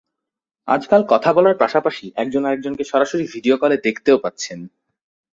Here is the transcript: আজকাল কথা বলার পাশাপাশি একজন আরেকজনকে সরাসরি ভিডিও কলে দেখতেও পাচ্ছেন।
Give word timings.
আজকাল 0.67 1.01
কথা 1.09 1.31
বলার 1.33 1.55
পাশাপাশি 1.57 2.05
একজন 2.15 2.41
আরেকজনকে 2.45 2.83
সরাসরি 2.83 3.23
ভিডিও 3.33 3.55
কলে 3.57 3.77
দেখতেও 3.77 4.17
পাচ্ছেন। 4.17 4.59